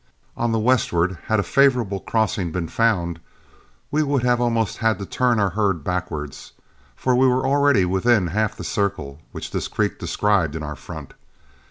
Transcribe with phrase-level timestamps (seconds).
[0.35, 3.19] On the westward, had a favorable crossing been found,
[3.91, 6.35] we would almost have had to turn our herd backward,
[6.95, 11.13] for we were already within the half circle which this creek described in our front.